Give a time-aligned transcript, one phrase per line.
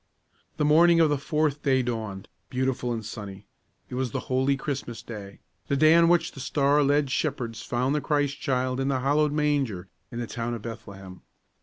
[0.57, 3.45] The morning of the fourth day dawned, beautiful and sunny.
[3.87, 7.93] It was the holy Christmas Day; the day on which the star led shepherds found
[7.93, 11.21] the Christ child in the hallowed manger in the town of Bethlehem.